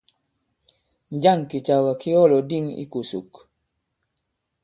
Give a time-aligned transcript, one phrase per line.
[1.15, 3.31] Njâŋ kìcàwà ki ɔ lɔ̀dîŋ ikòsòk?